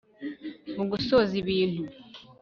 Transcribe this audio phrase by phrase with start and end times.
[0.75, 1.83] mugusoza ibintu